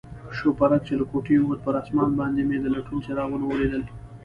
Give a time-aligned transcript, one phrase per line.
[0.37, 3.83] شوپرک چې له کوټې ووت، پر آسمان باندې مې د لټون څراغونه ولیدل.